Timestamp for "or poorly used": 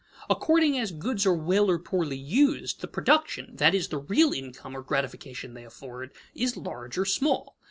1.69-2.81